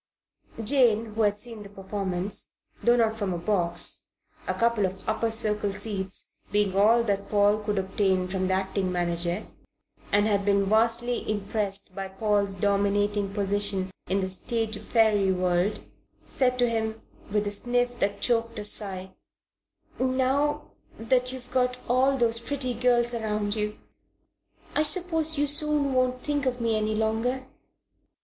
Jane, 0.63 1.13
who 1.13 1.21
had 1.21 1.39
seen 1.39 1.61
the 1.61 1.69
performance, 1.69 2.55
though 2.81 2.95
not 2.95 3.15
from 3.19 3.33
a 3.33 3.37
box, 3.37 3.99
a 4.47 4.53
couple 4.55 4.87
of 4.87 5.07
upper 5.07 5.29
circle 5.29 5.71
seats 5.71 6.39
being 6.51 6.75
all 6.75 7.03
that 7.03 7.29
Paul 7.29 7.59
could 7.59 7.77
obtain 7.77 8.27
from 8.27 8.47
the 8.47 8.55
acting 8.55 8.91
manager, 8.91 9.45
and 10.11 10.25
had 10.25 10.43
been 10.43 10.65
vastly 10.65 11.29
impressed 11.29 11.93
by 11.93 12.07
Paul's 12.07 12.55
dominating 12.55 13.31
position 13.31 13.91
in 14.09 14.21
the 14.21 14.29
stage 14.29 14.79
fairy 14.79 15.31
world, 15.31 15.81
said 16.25 16.57
to 16.57 16.67
him, 16.67 16.99
with 17.31 17.45
a 17.45 17.51
sniff 17.51 17.99
that 17.99 18.21
choked 18.21 18.57
a 18.57 18.65
sigh: 18.65 19.11
"Now 19.99 20.71
that 20.97 21.31
you've 21.31 21.51
got 21.51 21.77
all 21.87 22.17
those 22.17 22.39
pretty 22.39 22.73
girls 22.73 23.13
around 23.13 23.55
you, 23.55 23.77
I 24.73 24.81
suppose 24.81 25.37
you 25.37 25.45
soon 25.45 25.93
won't 25.93 26.23
think 26.23 26.47
of 26.47 26.59
me 26.59 26.75
any 26.75 26.95
longer?" 26.95 27.45